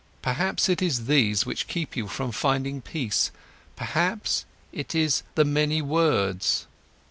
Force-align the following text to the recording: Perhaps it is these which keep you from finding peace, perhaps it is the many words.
Perhaps 0.23 0.67
it 0.67 0.81
is 0.81 1.05
these 1.05 1.45
which 1.45 1.67
keep 1.67 1.95
you 1.95 2.07
from 2.07 2.31
finding 2.31 2.81
peace, 2.81 3.29
perhaps 3.75 4.45
it 4.71 4.95
is 4.95 5.21
the 5.35 5.45
many 5.45 5.79
words. 5.79 6.65